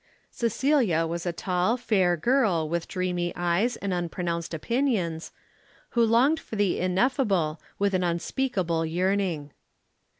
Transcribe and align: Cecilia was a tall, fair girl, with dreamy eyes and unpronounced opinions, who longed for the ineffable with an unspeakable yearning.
Cecilia 0.31 1.05
was 1.05 1.27
a 1.27 1.31
tall, 1.31 1.77
fair 1.77 2.17
girl, 2.17 2.67
with 2.67 2.87
dreamy 2.87 3.31
eyes 3.35 3.75
and 3.75 3.93
unpronounced 3.93 4.51
opinions, 4.51 5.31
who 5.89 6.03
longed 6.03 6.39
for 6.39 6.55
the 6.55 6.79
ineffable 6.79 7.61
with 7.77 7.93
an 7.93 8.03
unspeakable 8.03 8.83
yearning. 8.83 9.51